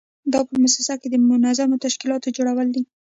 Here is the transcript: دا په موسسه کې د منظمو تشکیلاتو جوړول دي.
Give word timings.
دا 0.33 0.39
په 0.47 0.53
موسسه 0.61 0.93
کې 1.01 1.07
د 1.11 1.15
منظمو 1.29 1.81
تشکیلاتو 1.85 2.33
جوړول 2.37 2.67
دي. 2.75 2.83